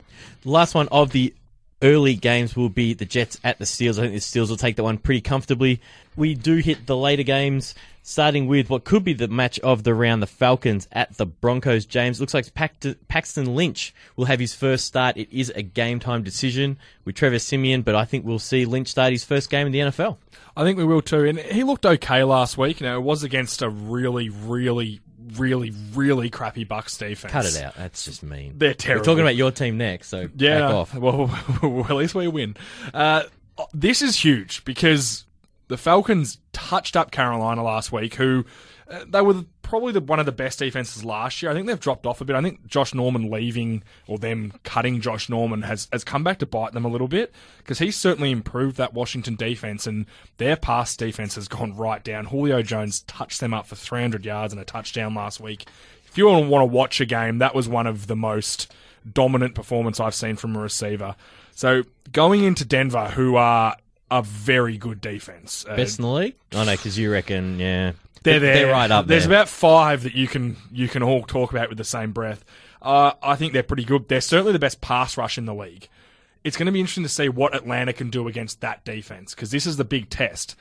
The 0.43 0.51
last 0.51 0.75
one 0.75 0.89
of 0.89 1.13
the 1.13 1.35
early 1.83 2.15
games 2.15 2.57
will 2.57 2.69
be 2.69 2.95
the 2.95 3.05
Jets 3.05 3.39
at 3.45 3.59
the 3.59 3.65
Steelers. 3.65 3.99
I 3.99 4.09
think 4.09 4.15
the 4.15 4.19
Steelers 4.19 4.49
will 4.49 4.57
take 4.57 4.77
that 4.77 4.83
one 4.83 4.99
pretty 4.99 5.21
comfortably. 5.21 5.81
We 6.17 6.35
do 6.35 6.57
hit 6.57 6.87
the 6.87 6.97
later 6.97 7.23
games, 7.23 7.75
starting 8.09 8.47
with 8.47 8.71
what 8.71 8.85
could 8.85 9.05
be 9.05 9.13
the 9.13 9.29
match 9.29 9.59
of 9.61 9.83
the 9.85 9.95
round, 9.95 10.23
the 10.23 10.27
Falcons 10.27 10.89
at 10.93 11.15
the 11.19 11.27
Broncos. 11.27 11.85
James, 11.85 12.21
looks 12.21 12.33
like 12.33 12.55
Paxton 12.55 13.55
Lynch 13.55 13.95
will 14.17 14.25
have 14.25 14.41
his 14.41 14.55
first 14.55 14.87
start. 14.87 15.19
It 15.19 15.29
is 15.31 15.51
a 15.51 15.63
game 15.63 16.01
time 16.01 16.23
decision 16.23 16.79
with 17.05 17.17
Trevor 17.17 17.39
Siemian, 17.39 17.83
but 17.83 17.95
I 17.95 18.07
think 18.07 18.25
we'll 18.25 18.39
see 18.39 18.65
Lynch 18.65 18.89
start 18.89 19.13
his 19.13 19.25
first 19.25 19.51
game 19.51 19.67
in 19.67 19.73
the 19.75 19.81
NFL. 19.81 20.17
I 20.57 20.65
think 20.65 20.79
we 20.79 20.85
will 20.87 21.03
too. 21.03 21.27
And 21.27 21.39
he 21.39 21.65
looked 21.65 21.85
okay 21.85 22.25
last 22.25 22.57
week. 22.57 22.81
You 22.81 22.87
know, 22.87 22.97
it 22.97 23.03
was 23.03 23.25
against 23.25 23.61
a 23.61 23.69
really, 23.69 24.31
really, 24.31 25.01
really, 25.37 25.75
really 25.93 26.31
crappy 26.31 26.65
Bucs 26.65 26.99
defense. 26.99 27.31
Cut 27.31 27.45
it 27.45 27.63
out. 27.63 27.75
That's 27.77 28.07
just 28.07 28.23
mean. 28.23 28.55
They're 28.57 28.73
terrible. 28.73 29.03
We're 29.03 29.05
talking 29.05 29.21
about 29.23 29.37
your 29.37 29.51
team 29.51 29.77
next, 29.77 30.09
so 30.09 30.31
Yeah, 30.35 30.61
back 30.61 30.71
no. 30.71 30.79
off. 30.79 30.95
Well, 30.99 31.27
well, 31.63 31.85
at 31.85 31.97
least 31.97 32.15
we 32.15 32.27
win. 32.27 32.57
Uh, 32.95 33.25
this 33.75 34.01
is 34.01 34.17
huge 34.17 34.65
because 34.65 35.27
the 35.69 35.77
Falcons 35.77 36.39
touched 36.53 36.97
up 36.97 37.11
Carolina 37.11 37.63
last 37.63 37.93
week, 37.93 38.15
who 38.15 38.45
uh, 38.91 39.05
they 39.07 39.21
were 39.21 39.45
probably 39.63 39.93
the, 39.93 40.01
one 40.01 40.19
of 40.19 40.25
the 40.25 40.33
best 40.33 40.59
defenses 40.59 41.05
last 41.05 41.43
year. 41.43 41.51
I 41.51 41.55
think 41.55 41.67
they've 41.67 41.79
dropped 41.79 42.07
off 42.07 42.23
a 42.23 42.25
bit. 42.25 42.35
I 42.35 42.41
think 42.41 42.67
Josh 42.67 42.95
Norman 42.95 43.31
leaving 43.31 43.83
or 44.07 44.19
them 44.19 44.55
cutting 44.65 45.01
Josh 45.01 45.29
Norman 45.29 45.63
has, 45.63 45.89
has 45.93 46.05
come 46.05 46.25
back 46.25 46.39
to 46.39 46.47
bite 46.47 46.73
them 46.73 46.87
a 46.87 46.89
little 46.89 47.07
bit 47.07 47.33
because 47.59 47.79
he's 47.79 47.97
certainly 47.97 48.31
improved 48.31 48.79
that 48.79 48.95
Washington 48.95 49.37
defense 49.37 49.87
and 49.87 50.07
their 50.39 50.57
pass 50.57 50.97
defense 50.97 51.35
has 51.35 51.49
gone 51.49 51.77
right 51.77 52.03
down. 52.03 52.27
Julio 52.27 52.63
Jones 52.63 53.01
touched 53.03 53.41
them 53.41 53.53
up 53.53 53.67
for 53.67 53.77
300 53.77 54.25
yards 54.25 54.55
and 54.55 54.61
a 54.61 54.65
touchdown 54.65 55.15
last 55.15 55.39
week. 55.39 55.67
If 56.07 56.17
you 56.17 56.27
want 56.27 56.51
to 56.51 56.65
watch 56.65 57.01
a 57.03 57.07
game, 57.07 57.39
that 57.39 57.55
was 57.55 57.69
one 57.69 57.87
of 57.87 58.07
the 58.07 58.17
most 58.17 58.73
dominant 59.13 59.55
performance 59.55 60.01
I've 60.01 60.15
seen 60.15 60.37
from 60.37 60.57
a 60.57 60.61
receiver. 60.61 61.15
So 61.55 61.83
going 62.11 62.45
into 62.45 62.65
Denver, 62.65 63.09
who 63.09 63.37
are 63.37 63.77
a 64.11 64.23
very 64.23 64.79
good 64.79 65.01
defense, 65.01 65.65
uh, 65.69 65.77
Best 65.77 65.99
in 65.99 66.05
the 66.05 66.11
league? 66.11 66.35
Oh 66.53 66.65
no, 66.65 66.73
because 66.73 66.99
you 66.99 67.13
reckon, 67.13 67.59
yeah, 67.59 67.93
they're 68.23 68.41
there. 68.41 68.55
They're 68.55 68.73
right 68.73 68.91
up 68.91 69.07
There's 69.07 69.27
there. 69.27 69.33
about 69.33 69.49
five 69.49 70.03
that 70.05 70.15
you 70.15 70.27
can 70.29 70.57
you 70.73 70.89
can 70.89 71.03
all 71.03 71.23
talk 71.23 71.51
about 71.53 71.69
with 71.69 71.79
the 71.79 71.85
same 71.85 72.13
breath. 72.13 72.45
Uh, 72.81 73.13
I 73.23 73.37
think 73.37 73.53
they're 73.53 73.63
pretty 73.63 73.85
good. 73.85 74.09
They're 74.09 74.21
certainly 74.21 74.53
the 74.53 74.59
best 74.59 74.81
pass 74.81 75.17
rush 75.17 75.39
in 75.39 75.47
the 75.47 75.55
league. 75.55 75.89
It's 76.45 76.57
going 76.57 76.67
to 76.67 76.73
be 76.73 76.81
interesting 76.81 77.03
to 77.03 77.09
see 77.09 77.29
what 77.29 77.55
Atlanta 77.55 77.93
can 77.93 78.11
do 78.11 78.29
against 78.29 78.61
that 78.61 78.85
defense 78.85 79.35
because 79.35 79.51
this 79.51 79.67
is 79.67 79.77
the 79.77 79.85
big 79.85 80.09
test. 80.11 80.55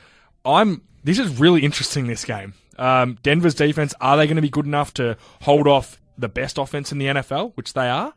I'm. 0.43 0.81
This 1.03 1.19
is 1.19 1.39
really 1.39 1.63
interesting. 1.63 2.07
This 2.07 2.25
game. 2.25 2.53
Um, 2.77 3.17
Denver's 3.23 3.55
defense 3.55 3.93
are 4.01 4.17
they 4.17 4.27
going 4.27 4.35
to 4.35 4.41
be 4.41 4.49
good 4.49 4.65
enough 4.65 4.93
to 4.95 5.17
hold 5.41 5.67
off 5.67 5.99
the 6.17 6.27
best 6.27 6.57
offense 6.57 6.91
in 6.91 6.97
the 6.97 7.05
NFL, 7.05 7.53
which 7.55 7.73
they 7.73 7.89
are, 7.89 8.13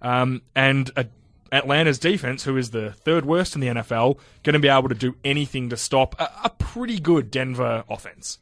um, 0.00 0.42
and 0.54 0.90
a, 0.96 1.06
Atlanta's 1.52 1.98
defense, 1.98 2.44
who 2.44 2.56
is 2.56 2.70
the 2.70 2.92
third 2.92 3.24
worst 3.24 3.54
in 3.54 3.60
the 3.60 3.68
NFL, 3.68 4.18
going 4.42 4.54
to 4.54 4.58
be 4.58 4.68
able 4.68 4.88
to 4.88 4.94
do 4.94 5.14
anything 5.22 5.68
to 5.68 5.76
stop 5.76 6.18
a, 6.18 6.30
a 6.44 6.50
pretty 6.50 6.98
good 6.98 7.30
Denver 7.30 7.84
offense. 7.88 8.38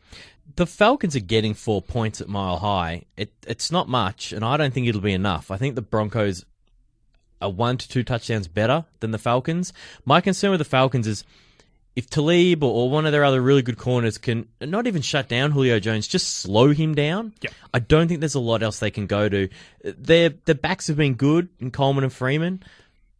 The 0.57 0.67
Falcons 0.67 1.17
are 1.17 1.21
getting 1.21 1.55
four 1.55 1.83
points 1.83 2.21
at 2.21 2.29
Mile 2.29 2.59
High. 2.59 3.05
It, 3.17 3.33
it's 3.47 3.73
not 3.73 3.89
much, 3.89 4.33
and 4.33 4.45
I 4.45 4.57
don't 4.57 4.73
think 4.73 4.87
it'll 4.87 5.01
be 5.01 5.13
enough. 5.13 5.51
I 5.51 5.57
think 5.57 5.75
the 5.75 5.83
Broncos 5.83 6.45
are 7.43 7.51
one 7.51 7.77
to 7.79 7.89
two 7.89 8.03
touchdowns 8.03 8.49
better 8.49 8.85
than 9.01 9.11
the 9.11 9.19
Falcons. 9.19 9.73
My 10.05 10.21
concern 10.21 10.51
with 10.51 10.61
the 10.61 10.65
Falcons 10.65 11.07
is 11.07 11.25
if 11.97 12.09
Talib 12.09 12.63
or, 12.63 12.89
one 12.89 13.07
of 13.07 13.13
their 13.13 13.25
other 13.25 13.43
really 13.43 13.63
good 13.63 13.79
corners 13.79 14.17
can 14.17 14.49
not 14.61 14.87
even 14.87 15.03
shut 15.03 15.29
down 15.29 15.51
Julio 15.51 15.81
Jones, 15.81 16.07
just 16.07 16.29
slow 16.39 16.71
him 16.71 16.95
down. 16.95 17.35
Yeah. 17.41 17.51
I 17.75 17.81
don't 17.81 18.09
think 18.09 18.21
there's 18.21 18.37
a 18.37 18.41
lot 18.41 18.63
else 18.63 18.79
they 18.79 18.91
can 18.91 19.07
go 19.07 19.29
to. 19.29 19.49
Their 19.83 20.31
their 20.31 20.55
backs 20.55 20.87
have 20.87 20.97
been 20.97 21.15
good 21.15 21.49
in 21.59 21.71
Coleman 21.71 22.05
and 22.05 22.13
Freeman, 22.13 22.63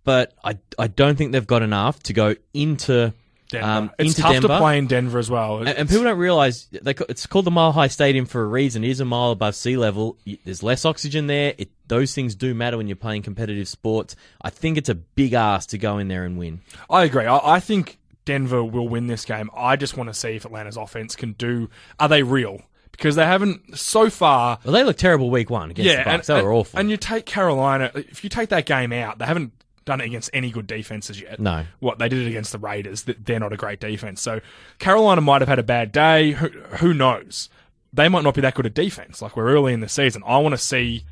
but 0.05 0.35
I 0.45 0.59
I 0.79 0.87
don't 0.87 1.17
think 1.17 1.33
they've 1.33 1.47
got 1.47 1.63
enough 1.63 2.03
to 2.05 2.13
go 2.13 2.35
into 2.55 3.13
Denver. 3.51 3.67
um, 3.67 3.91
it's 3.99 4.15
tough 4.15 4.33
Denver. 4.33 4.49
to 4.49 4.59
play 4.59 4.79
in 4.79 4.87
Denver 4.87 5.19
as 5.19 5.31
well. 5.31 5.59
And, 5.59 5.69
and 5.69 5.89
people 5.89 6.05
don't 6.05 6.19
realize 6.19 6.69
they, 6.71 6.95
it's 7.09 7.27
called 7.27 7.45
the 7.45 7.51
Mile 7.51 7.73
High 7.73 7.89
Stadium 7.89 8.27
for 8.27 8.43
a 8.43 8.47
reason. 8.47 8.85
It 8.85 8.91
is 8.91 9.01
a 9.01 9.05
mile 9.05 9.33
above 9.33 9.55
sea 9.57 9.77
level. 9.77 10.17
There's 10.45 10.63
less 10.63 10.85
oxygen 10.85 11.27
there. 11.27 11.55
It, 11.59 11.71
those 11.89 12.15
things 12.15 12.35
do 12.37 12.55
matter 12.55 12.77
when 12.77 12.87
you're 12.87 12.97
playing 12.97 13.23
competitive 13.23 13.67
sports. 13.67 14.15
I 14.41 14.51
think 14.51 14.79
it's 14.79 14.89
a 14.89 14.95
big 14.95 15.33
ask 15.33 15.71
to 15.71 15.79
go 15.79 15.99
in 15.99 16.09
there 16.09 16.25
and 16.25 16.39
win. 16.39 16.61
I 16.89 17.05
agree. 17.05 17.27
I, 17.27 17.57
I 17.57 17.61
think 17.61 17.99
Denver 18.25 18.63
will 18.63 18.89
win 18.89 19.09
this 19.09 19.25
game. 19.25 19.51
I 19.57 19.75
just 19.75 19.97
want 19.97 20.09
to 20.11 20.15
see 20.15 20.37
if 20.37 20.45
Atlanta's 20.45 20.77
offense 20.77 21.17
can 21.17 21.33
do. 21.33 21.69
Are 21.99 22.09
they 22.09 22.23
real? 22.23 22.63
Because 22.93 23.17
they 23.17 23.25
haven't 23.25 23.79
so 23.79 24.11
far. 24.11 24.59
Well, 24.63 24.75
they 24.75 24.85
look 24.85 24.97
terrible 24.99 25.31
week 25.31 25.51
one 25.51 25.71
against 25.71 25.91
yeah, 25.91 26.05
the 26.05 26.11
and, 26.11 26.23
Bucs. 26.23 26.27
They 26.27 26.35
were 26.35 26.41
and- 26.41 26.49
awful. 26.59 26.79
And 26.79 26.91
you 26.91 26.97
take 26.97 27.27
Carolina. 27.27 27.91
If 27.95 28.23
you 28.23 28.31
take 28.31 28.51
that 28.51 28.67
game 28.67 28.93
out, 28.93 29.19
they 29.19 29.25
haven't 29.25 29.53
done 29.91 30.01
it 30.01 30.07
against 30.07 30.31
any 30.33 30.51
good 30.51 30.67
defenses 30.67 31.21
yet. 31.21 31.41
No. 31.41 31.67
What 31.81 31.99
they 31.99 32.09
did 32.09 32.25
it 32.25 32.29
against 32.29 32.53
the 32.53 32.59
Raiders. 32.59 33.03
They're 33.03 33.41
not 33.41 33.53
a 33.53 33.57
great 33.57 33.81
defense. 33.81 34.23
So 34.23 34.41
Carolina 34.79 35.21
might 35.21 35.43
have 35.43 35.49
had 35.49 35.59
a 35.59 35.65
bad 35.65 35.93
day. 35.93 36.33
Who, 36.33 36.49
who 36.49 36.95
knows? 36.95 37.49
They 37.93 38.09
might 38.09 38.23
not 38.23 38.35
be 38.35 38.41
that 38.43 38.55
good 38.55 38.67
at 38.67 38.75
defense. 38.75 39.21
Like 39.21 39.37
we're 39.37 39.51
early 39.51 39.73
in 39.73 39.81
the 39.81 39.89
season. 39.89 40.23
I 40.25 40.39
want 40.39 40.53
to 40.53 40.59
see 40.59 41.05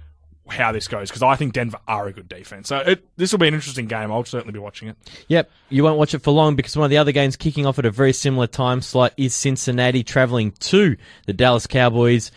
how 0.46 0.72
this 0.72 0.88
goes 0.88 1.10
because 1.10 1.22
I 1.22 1.36
think 1.36 1.52
Denver 1.52 1.78
are 1.86 2.06
a 2.06 2.12
good 2.12 2.28
defense. 2.28 2.68
So 2.68 2.78
it, 2.78 3.04
this 3.16 3.32
will 3.32 3.38
be 3.38 3.48
an 3.48 3.54
interesting 3.54 3.86
game. 3.86 4.10
I'll 4.10 4.24
certainly 4.24 4.52
be 4.52 4.58
watching 4.58 4.88
it. 4.88 4.96
Yep, 5.28 5.50
you 5.68 5.84
won't 5.84 5.98
watch 5.98 6.14
it 6.14 6.20
for 6.20 6.30
long 6.30 6.56
because 6.56 6.76
one 6.76 6.84
of 6.84 6.90
the 6.90 6.98
other 6.98 7.12
games 7.12 7.36
kicking 7.36 7.66
off 7.66 7.78
at 7.78 7.84
a 7.84 7.90
very 7.90 8.12
similar 8.12 8.46
time 8.46 8.80
slot 8.80 9.12
is 9.16 9.34
Cincinnati 9.34 10.02
traveling 10.02 10.52
to 10.52 10.96
the 11.26 11.32
Dallas 11.32 11.66
Cowboys. 11.66 12.30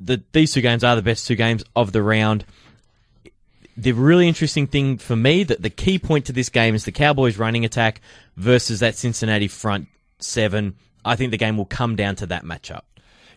The, 0.00 0.22
these 0.32 0.52
two 0.52 0.60
games 0.60 0.84
are 0.84 0.96
the 0.96 1.02
best 1.02 1.26
two 1.26 1.36
games 1.36 1.64
of 1.74 1.92
the 1.92 2.02
round. 2.02 2.44
The 3.76 3.92
really 3.92 4.26
interesting 4.26 4.66
thing 4.66 4.98
for 4.98 5.16
me 5.16 5.44
that 5.44 5.60
the 5.60 5.70
key 5.70 5.98
point 5.98 6.26
to 6.26 6.32
this 6.32 6.48
game 6.48 6.74
is 6.74 6.84
the 6.84 6.92
Cowboys 6.92 7.36
running 7.36 7.64
attack 7.64 8.00
versus 8.36 8.80
that 8.80 8.96
Cincinnati 8.96 9.48
front 9.48 9.88
seven. 10.18 10.76
I 11.04 11.16
think 11.16 11.30
the 11.30 11.38
game 11.38 11.56
will 11.56 11.66
come 11.66 11.94
down 11.94 12.16
to 12.16 12.26
that 12.26 12.44
matchup. 12.44 12.82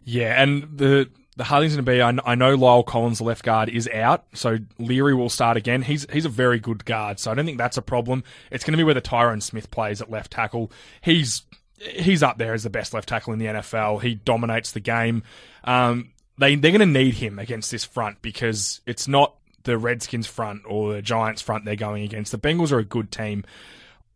Yeah, 0.03 0.41
and 0.41 0.77
the 0.77 1.09
the 1.39 1.45
hard 1.45 1.63
thing's 1.63 1.73
going 1.75 1.85
to 1.85 1.91
be 1.91 2.01
I, 2.01 2.35
know 2.35 2.57
La'el 2.57 2.85
Collins, 2.85 3.19
the 3.19 3.23
left 3.23 3.45
guard, 3.45 3.69
is 3.69 3.87
out, 3.93 4.25
so 4.33 4.57
Leary 4.77 5.15
will 5.15 5.29
start 5.29 5.55
again. 5.55 5.81
He's 5.81 6.05
he's 6.11 6.25
a 6.25 6.29
very 6.29 6.59
good 6.59 6.83
guard, 6.83 7.17
so 7.19 7.31
I 7.31 7.33
don't 7.33 7.45
think 7.45 7.57
that's 7.57 7.77
a 7.77 7.81
problem. 7.81 8.23
It's 8.51 8.65
going 8.65 8.73
to 8.73 8.77
be 8.77 8.83
whether 8.83 8.99
Tyron 8.99 9.41
Smith 9.41 9.71
plays 9.71 10.01
at 10.01 10.11
left 10.11 10.31
tackle. 10.31 10.71
He's 11.01 11.43
he's 11.77 12.23
up 12.23 12.37
there 12.37 12.53
as 12.53 12.63
the 12.63 12.69
best 12.69 12.93
left 12.93 13.07
tackle 13.07 13.31
in 13.31 13.39
the 13.39 13.45
NFL. 13.45 14.01
He 14.01 14.15
dominates 14.15 14.73
the 14.73 14.81
game. 14.81 15.23
Um, 15.63 16.11
they 16.37 16.55
they're 16.55 16.71
going 16.71 16.79
to 16.79 16.99
need 16.99 17.15
him 17.15 17.39
against 17.39 17.71
this 17.71 17.85
front 17.85 18.21
because 18.21 18.81
it's 18.85 19.07
not 19.07 19.35
the 19.63 19.77
Redskins 19.77 20.27
front 20.27 20.61
or 20.65 20.93
the 20.93 21.01
Giants 21.01 21.41
front 21.41 21.65
they're 21.65 21.75
going 21.75 22.03
against. 22.03 22.31
The 22.31 22.37
Bengals 22.39 22.71
are 22.71 22.79
a 22.79 22.85
good 22.85 23.11
team. 23.11 23.43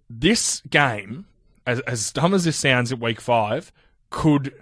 This 0.10 0.62
game, 0.70 1.26
as 1.66 1.80
as 1.82 2.12
dumb 2.12 2.34
as 2.34 2.44
this 2.44 2.58
sounds 2.58 2.92
at 2.92 3.00
week 3.00 3.20
five, 3.22 3.72
could 4.10 4.54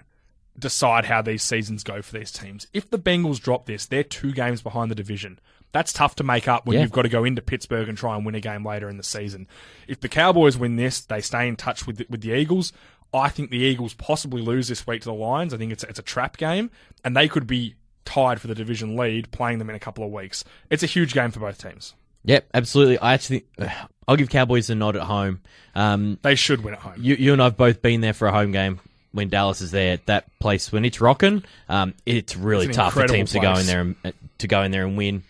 decide 0.58 1.06
how 1.06 1.22
these 1.22 1.42
seasons 1.42 1.82
go 1.82 2.02
for 2.02 2.18
these 2.18 2.30
teams. 2.30 2.66
If 2.72 2.90
the 2.90 2.98
Bengals 2.98 3.40
drop 3.40 3.66
this, 3.66 3.86
they're 3.86 4.04
two 4.04 4.32
games 4.32 4.62
behind 4.62 4.90
the 4.90 4.94
division. 4.94 5.38
That's 5.72 5.92
tough 5.92 6.14
to 6.16 6.24
make 6.24 6.46
up 6.46 6.66
when 6.66 6.76
Yeah. 6.76 6.82
you've 6.82 6.92
got 6.92 7.02
to 7.02 7.08
go 7.08 7.24
into 7.24 7.40
Pittsburgh 7.40 7.88
and 7.88 7.96
try 7.96 8.14
and 8.14 8.26
win 8.26 8.34
a 8.34 8.40
game 8.40 8.64
later 8.64 8.88
in 8.90 8.98
the 8.98 9.02
season. 9.02 9.48
If 9.88 10.00
the 10.00 10.08
Cowboys 10.08 10.58
win 10.58 10.76
this, 10.76 11.00
they 11.00 11.22
stay 11.22 11.48
in 11.48 11.56
touch 11.56 11.86
with 11.86 11.96
the, 11.96 12.06
with 12.10 12.20
the 12.20 12.32
Eagles. 12.32 12.72
I 13.14 13.30
think 13.30 13.50
the 13.50 13.58
Eagles 13.58 13.94
possibly 13.94 14.42
lose 14.42 14.68
this 14.68 14.86
week 14.86 15.00
to 15.02 15.08
the 15.08 15.14
Lions. 15.14 15.52
I 15.54 15.56
think 15.58 15.72
it's 15.72 15.84
it's 15.84 15.98
a 15.98 16.02
trap 16.02 16.36
game, 16.36 16.70
and 17.04 17.16
they 17.16 17.28
could 17.28 17.46
be 17.46 17.74
tied 18.04 18.40
for 18.40 18.46
the 18.46 18.54
division 18.54 18.96
lead, 18.96 19.30
playing 19.30 19.58
them 19.58 19.70
in 19.70 19.76
a 19.76 19.80
couple 19.80 20.04
of 20.04 20.10
weeks. 20.10 20.44
It's 20.70 20.82
a 20.82 20.86
huge 20.86 21.14
game 21.14 21.30
for 21.30 21.40
both 21.40 21.62
teams. 21.62 21.94
Yep, 22.24 22.48
absolutely. 22.54 22.98
I 22.98 23.14
actually, 23.14 23.44
I'll 24.08 24.16
give 24.16 24.28
Cowboys 24.28 24.70
a 24.70 24.74
nod 24.74 24.96
at 24.96 25.02
home. 25.02 25.40
Um, 25.74 26.18
They 26.22 26.34
should 26.34 26.62
win 26.62 26.74
at 26.74 26.80
home. 26.80 26.94
you, 26.98 27.14
you 27.14 27.32
and 27.32 27.42
I've 27.42 27.56
both 27.56 27.82
been 27.82 28.00
there 28.00 28.12
for 28.12 28.28
a 28.28 28.32
home 28.32 28.52
game 28.52 28.80
when 29.12 29.28
Dallas 29.28 29.60
is 29.60 29.70
there. 29.70 29.98
That 30.06 30.26
place 30.38 30.70
when 30.72 30.84
it's 30.84 31.00
rocking, 31.00 31.44
um, 31.68 31.94
it's 32.06 32.36
really 32.36 32.66
It's 32.66 32.76
tough 32.76 32.94
for 32.94 33.06
teams 33.06 33.32
to 33.32 33.40
go 33.40 33.54
in 33.54 33.66
there 33.66 33.80
and 33.80 33.96
uh, 34.04 34.12
to 34.38 34.48
go 34.48 34.62
in 34.62 34.70
there 34.70 34.84
and 34.86 34.96
win. 34.96 35.22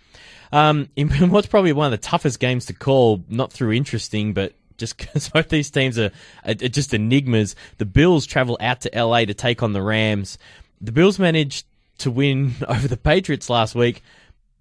Um, 0.52 0.88
in 0.97 1.09
what's 1.31 1.47
probably 1.47 1.73
one 1.73 1.87
of 1.87 1.93
the 1.93 2.07
toughest 2.07 2.41
games 2.41 2.67
to 2.67 2.73
call, 2.75 3.23
not 3.29 3.52
through 3.52 3.73
interesting, 3.73 4.35
but 4.35 4.52
just 4.76 4.97
because 4.99 5.29
both 5.35 5.49
these 5.49 5.71
teams 5.71 5.99
are, 5.99 6.11
are 6.45 6.55
just 6.55 6.93
enigmas. 6.93 7.57
The 7.79 7.87
Bills 7.87 8.26
travel 8.26 8.57
out 8.61 8.83
to 8.83 8.91
LA 8.95 9.25
to 9.25 9.35
take 9.35 9.62
on 9.62 9.73
the 9.73 9.83
Rams. 9.83 10.38
The 10.81 10.93
Bills 10.93 11.19
managed 11.19 11.64
to 12.03 12.11
win 12.11 12.55
over 12.69 12.89
the 12.89 12.97
Patriots 12.97 13.51
last 13.51 13.75
week, 13.75 14.03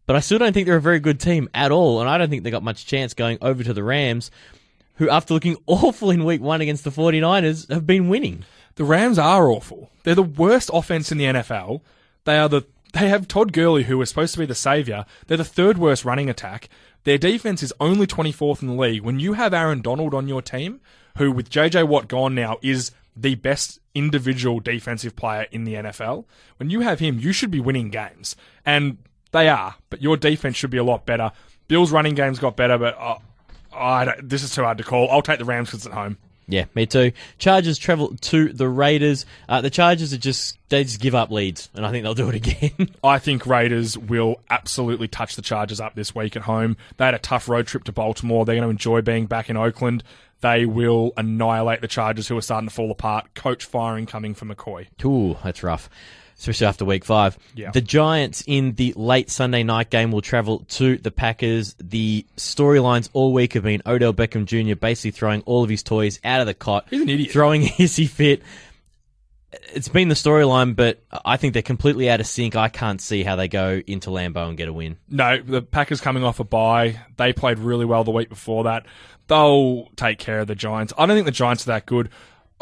but 0.06 0.16
I 0.16 0.20
still 0.20 0.40
don't 0.40 0.54
think 0.54 0.68
they're 0.68 0.78
a 0.78 0.82
very 0.82 1.00
good 1.00 1.20
team 1.20 1.50
at 1.54 1.72
all, 1.72 2.02
and 2.02 2.10
I 2.10 2.18
don't 2.18 2.30
think 2.30 2.44
they 2.44 2.52
got 2.52 2.64
much 2.64 2.86
chance 2.86 3.14
going 3.14 3.38
over 3.42 3.64
to 3.64 3.74
the 3.74 3.84
Rams, 3.84 4.32
who, 4.96 5.10
after 5.10 5.34
looking 5.34 5.58
awful 5.68 6.12
in 6.12 6.26
week 6.26 6.42
one 6.42 6.62
against 6.62 6.84
the 6.84 6.90
49ers, 6.90 7.72
have 7.72 7.88
been 7.88 8.10
winning. 8.10 8.44
The 8.76 8.84
Rams 8.84 9.20
are 9.20 9.50
awful. 9.50 9.92
They're 10.04 10.16
the 10.16 10.24
worst 10.24 10.70
offense 10.74 11.12
in 11.12 11.18
the 11.18 11.26
NFL. 11.26 11.82
They 12.24 12.38
are 12.38 12.50
the 12.50 12.66
they 12.94 13.08
have 13.08 13.28
Todd 13.28 13.54
Gurley, 13.54 13.84
who 13.84 13.98
was 13.98 14.10
supposed 14.10 14.34
to 14.34 14.40
be 14.40 14.46
the 14.46 14.56
savior. 14.56 15.06
They're 15.28 15.38
the 15.38 15.46
third 15.46 15.78
worst 15.78 16.04
running 16.04 16.30
attack. 16.30 16.68
Their 17.04 17.18
defense 17.18 17.64
is 17.64 17.74
only 17.80 18.06
24th 18.06 18.62
in 18.62 18.68
the 18.68 18.74
league. 18.74 19.02
When 19.02 19.20
you 19.20 19.34
have 19.34 19.54
Aaron 19.54 19.82
Donald 19.82 20.14
on 20.14 20.28
your 20.28 20.42
team, 20.42 20.82
who 21.18 21.32
with 21.32 21.50
JJ 21.50 21.88
Watt 21.88 22.08
gone 22.08 22.36
now 22.36 22.58
is 22.62 22.92
the 23.22 23.36
best 23.36 23.80
individual 23.94 24.60
defensive 24.60 25.16
player 25.16 25.48
in 25.52 25.64
the 25.64 25.76
NFL, 25.76 26.26
when 26.58 26.70
you 26.70 26.82
have 26.82 27.00
him, 27.00 27.20
you 27.20 27.34
should 27.34 27.52
be 27.52 27.60
winning 27.60 27.90
games. 27.90 28.36
And 28.66 28.98
they 29.32 29.50
are, 29.50 29.76
but 29.90 30.02
your 30.02 30.18
defense 30.18 30.58
should 30.58 30.72
be 30.72 30.78
a 30.78 30.84
lot 30.84 31.06
better. 31.06 31.32
Bills 31.68 31.92
running 31.92 32.16
games 32.16 32.40
got 32.40 32.58
better, 32.58 32.78
but 32.78 32.98
uh, 33.00 33.18
I 33.74 34.06
don't, 34.06 34.30
this 34.30 34.44
is 34.44 34.54
too 34.54 34.64
hard 34.64 34.78
to 34.80 34.84
call. 34.84 35.10
I'll 35.10 35.22
take 35.22 35.40
the 35.40 35.46
Rams 35.46 35.70
because 35.70 35.86
it's 35.86 35.88
at 35.88 35.94
home. 35.94 36.18
Yeah, 36.48 36.66
me 36.76 36.86
too. 36.86 37.14
Chargers 37.38 37.78
travel 37.78 38.16
to 38.18 38.52
the 38.52 38.68
Raiders. 38.68 39.26
Uh, 39.48 39.62
the 39.62 39.70
Chargers 39.70 40.12
are 40.12 40.18
just 40.18 40.58
they 40.68 40.84
just 40.84 41.00
give 41.00 41.16
up 41.16 41.32
leads, 41.32 41.70
and 41.74 41.86
I 41.86 41.92
think 41.92 42.04
they'll 42.04 42.14
do 42.14 42.30
it 42.30 42.36
again. 42.48 42.90
I 43.04 43.20
think 43.20 43.46
Raiders 43.46 43.98
will 43.98 44.42
absolutely 44.50 45.08
touch 45.08 45.38
the 45.38 45.42
Chargers 45.42 45.80
up 45.80 45.96
this 45.96 46.14
week 46.14 46.36
at 46.36 46.42
home. 46.42 46.76
They 46.98 47.06
had 47.06 47.14
a 47.14 47.20
tough 47.20 47.48
road 47.48 47.68
trip 47.68 47.86
to 47.86 47.94
Baltimore. 47.94 48.44
They're 48.44 48.56
going 48.56 48.68
to 48.68 48.70
enjoy 48.70 49.02
being 49.02 49.28
back 49.28 49.50
in 49.50 49.56
Oakland. 49.56 50.04
They 50.42 50.66
will 50.66 51.14
annihilate 51.18 51.82
the 51.82 51.88
Chargers, 51.88 52.28
who 52.28 52.38
are 52.38 52.42
starting 52.42 52.68
to 52.68 52.74
fall 52.74 52.92
apart. 52.92 53.34
Coach 53.36 53.66
firing 53.66 54.06
coming 54.06 54.34
from 54.34 54.50
McCoy. 54.50 54.88
Ooh, 55.06 55.38
that's 55.44 55.64
rough. 55.64 55.90
Especially 56.38 56.66
after 56.66 56.86
week 56.86 57.06
five. 57.06 57.38
Yeah. 57.54 57.70
The 57.70 57.82
Giants 57.82 58.44
in 58.48 58.74
the 58.74 58.94
late 58.96 59.30
Sunday 59.30 59.62
night 59.62 59.92
game 59.92 60.12
will 60.12 60.22
travel 60.22 60.66
to 60.70 60.98
the 60.98 61.12
Packers. 61.12 61.76
The 61.80 62.26
storylines 62.36 63.10
all 63.14 63.32
week 63.32 63.54
have 63.54 63.62
been 63.64 63.84
Odell 63.86 64.12
Beckham 64.12 64.46
Jr. 64.46 64.74
basically 64.76 65.12
throwing 65.12 65.42
all 65.42 65.64
of 65.64 65.70
his 65.70 65.84
toys 65.84 66.20
out 66.24 66.42
of 66.42 66.48
the 66.48 66.56
cot. 66.56 66.88
He's 66.90 67.02
an 67.02 67.10
idiot. 67.10 67.32
Throwing 67.32 67.64
a 67.66 67.68
hissy 67.68 68.10
fit. 68.10 68.42
It's 69.74 69.90
been 69.90 70.08
the 70.08 70.16
storyline, 70.16 70.76
but 70.76 71.04
I 71.26 71.38
think 71.38 71.54
they're 71.54 71.62
completely 71.62 72.10
out 72.10 72.20
of 72.22 72.28
sync. 72.28 72.56
I 72.56 72.70
can't 72.70 73.02
see 73.02 73.24
how 73.24 73.36
they 73.36 73.48
go 73.48 73.82
into 73.86 74.10
Lambeau 74.10 74.48
and 74.48 74.58
get 74.58 74.70
a 74.70 74.74
win. 74.74 74.98
No, 75.10 75.42
the 75.42 75.62
Packers 75.62 76.00
coming 76.00 76.24
off 76.24 76.40
a 76.40 76.44
bye. 76.44 77.00
They 77.18 77.34
played 77.34 77.60
really 77.60 77.86
well 77.86 78.04
the 78.04 78.12
week 78.12 78.30
before 78.30 78.64
that. 78.64 78.86
They'll 79.28 79.90
take 79.96 80.20
care 80.20 80.40
of 80.40 80.48
the 80.48 80.56
Giants. 80.56 80.94
I 80.98 81.06
don't 81.06 81.16
think 81.16 81.26
the 81.26 81.32
Giants 81.32 81.66
are 81.66 81.72
that 81.72 81.86
good. 81.86 82.10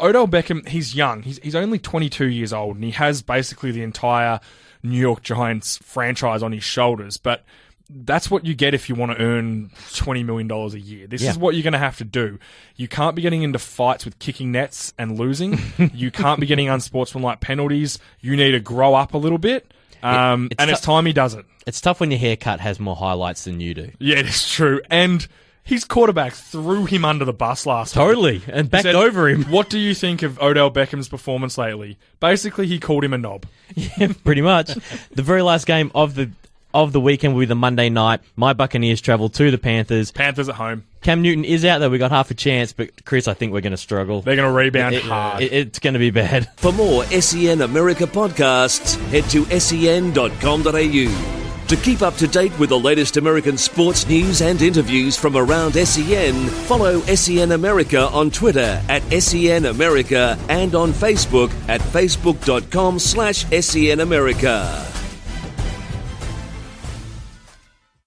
Odell 0.00 0.26
Beckham, 0.26 0.66
he's 0.66 0.94
young. 0.94 1.22
He's, 1.22 1.38
he's 1.38 1.54
only 1.54 1.78
22 1.78 2.26
years 2.26 2.52
old, 2.52 2.76
and 2.76 2.84
he 2.84 2.92
has 2.92 3.22
basically 3.22 3.70
the 3.70 3.82
entire 3.82 4.40
New 4.82 4.98
York 4.98 5.22
Giants 5.22 5.78
franchise 5.78 6.42
on 6.42 6.52
his 6.52 6.64
shoulders. 6.64 7.18
But 7.18 7.44
that's 7.92 8.30
what 8.30 8.44
you 8.46 8.54
get 8.54 8.74
if 8.74 8.88
you 8.88 8.94
want 8.94 9.12
to 9.12 9.22
earn 9.22 9.70
$20 9.92 10.24
million 10.24 10.50
a 10.50 10.66
year. 10.76 11.06
This 11.06 11.22
Yeah. 11.22 11.30
is 11.30 11.38
what 11.38 11.54
you're 11.54 11.62
going 11.62 11.72
to 11.72 11.78
have 11.78 11.98
to 11.98 12.04
do. 12.04 12.38
You 12.76 12.88
can't 12.88 13.16
be 13.16 13.22
getting 13.22 13.42
into 13.42 13.58
fights 13.58 14.04
with 14.04 14.18
kicking 14.18 14.52
nets 14.52 14.92
and 14.98 15.18
losing. 15.18 15.58
you 15.94 16.10
can't 16.10 16.40
be 16.40 16.46
getting 16.46 16.68
unsportsmanlike 16.68 17.40
penalties. 17.40 17.98
You 18.20 18.36
need 18.36 18.52
to 18.52 18.60
grow 18.60 18.94
up 18.94 19.14
a 19.14 19.18
little 19.18 19.38
bit. 19.38 19.72
Um, 20.02 20.48
it's 20.50 20.60
and 20.60 20.70
it's 20.70 20.80
time 20.80 21.04
he 21.06 21.12
does 21.12 21.34
it. 21.34 21.44
It's 21.66 21.80
tough 21.80 22.00
when 22.00 22.10
your 22.10 22.20
haircut 22.20 22.60
has 22.60 22.80
more 22.80 22.96
highlights 22.96 23.44
than 23.44 23.60
you 23.60 23.74
do. 23.74 23.90
Yeah, 23.98 24.18
it 24.18 24.26
is 24.26 24.48
true. 24.48 24.80
And 24.90 25.26
his 25.62 25.84
quarterback 25.84 26.32
threw 26.32 26.86
him 26.86 27.04
under 27.04 27.26
the 27.26 27.34
bus 27.34 27.66
last 27.66 27.94
week. 27.94 28.02
Totally, 28.02 28.42
and 28.48 28.70
backed 28.70 28.84
said, 28.84 28.94
over 28.94 29.28
him. 29.28 29.44
What 29.44 29.68
do 29.68 29.78
you 29.78 29.94
think 29.94 30.22
of 30.22 30.40
Odell 30.40 30.70
Beckham's 30.70 31.08
performance 31.08 31.58
lately? 31.58 31.98
Basically, 32.18 32.66
he 32.66 32.80
called 32.80 33.04
him 33.04 33.12
a 33.12 33.18
knob. 33.18 33.44
Yeah, 33.74 34.12
pretty 34.24 34.40
much. 34.40 34.68
the 35.14 35.22
very 35.22 35.42
last 35.42 35.66
game 35.66 35.92
of 35.94 36.14
the 36.14 36.30
of 36.74 36.92
the 36.92 37.00
weekend 37.00 37.34
will 37.34 37.40
be 37.40 37.46
the 37.46 37.54
Monday 37.54 37.88
night. 37.88 38.20
My 38.36 38.52
Buccaneers 38.52 39.00
travel 39.00 39.28
to 39.30 39.50
the 39.50 39.58
Panthers. 39.58 40.10
Panthers 40.10 40.48
at 40.48 40.54
home. 40.56 40.84
Cam 41.02 41.22
Newton 41.22 41.44
is 41.44 41.64
out 41.64 41.78
there. 41.78 41.88
We 41.90 41.98
got 41.98 42.10
half 42.10 42.30
a 42.30 42.34
chance, 42.34 42.72
but 42.72 43.04
Chris, 43.06 43.26
I 43.26 43.34
think 43.34 43.52
we're 43.52 43.62
going 43.62 43.70
to 43.72 43.76
struggle. 43.78 44.20
They're 44.22 44.36
going 44.36 44.48
to 44.48 44.54
rebound 44.54 44.94
It- 44.94 45.02
hard. 45.02 45.42
it- 45.42 45.52
it's 45.52 45.78
going 45.78 45.94
to 45.94 45.98
be 45.98 46.10
bad. 46.10 46.48
For 46.58 46.72
more 46.72 47.04
SEN 47.06 47.62
America 47.62 48.04
podcasts, 48.04 48.96
head 49.08 49.24
to 49.30 49.44
sen.com.au. 49.58 51.36
To 51.68 51.76
keep 51.76 52.02
up 52.02 52.16
to 52.16 52.26
date 52.26 52.56
with 52.58 52.70
the 52.70 52.78
latest 52.78 53.16
American 53.16 53.56
sports 53.56 54.06
news 54.08 54.42
and 54.42 54.60
interviews 54.60 55.16
from 55.16 55.36
around 55.36 55.74
SEN, 55.74 56.48
follow 56.66 56.98
SEN 57.02 57.52
America 57.52 58.08
on 58.08 58.30
Twitter 58.32 58.82
at 58.88 59.02
SEN 59.22 59.66
America 59.66 60.36
and 60.48 60.74
on 60.74 60.90
Facebook 60.92 61.52
at 61.68 61.80
facebook.com 61.80 62.98
slash 62.98 63.44
SEN 63.64 64.00
America. 64.00 64.84